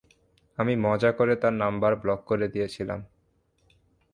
আমি 0.57 0.73
মজা 0.75 1.11
করে 1.11 1.33
তার 1.35 1.53
নাম্বার 1.53 1.91
ব্লক 1.95 2.19
করে 2.25 2.47
দিয়েছিলাম। 2.47 2.99